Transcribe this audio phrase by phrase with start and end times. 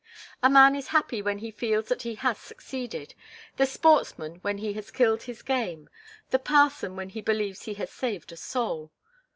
[0.41, 3.13] A man is happy when he feels that he has succeeded
[3.57, 5.91] the sportsman when he has killed his game,
[6.31, 8.91] the parson when he believes he has saved a soul.